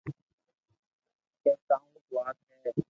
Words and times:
ڪي 1.43 1.51
ڪاو 1.67 1.85
وات 2.15 2.37
ھي 2.65 2.69